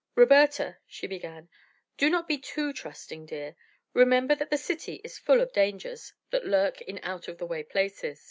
"Roberta," 0.15 0.79
she 0.87 1.05
began, 1.05 1.47
"do 1.95 2.09
not 2.09 2.27
be 2.27 2.39
too 2.39 2.73
trusting, 2.73 3.27
dear. 3.27 3.55
Remember 3.93 4.33
that 4.33 4.49
the 4.49 4.57
city 4.57 4.95
is 5.03 5.19
full 5.19 5.39
of 5.41 5.53
dangers 5.53 6.11
that 6.31 6.43
lurk 6.43 6.81
in 6.81 6.99
out 7.03 7.27
of 7.27 7.37
the 7.37 7.45
way 7.45 7.61
places." 7.61 8.19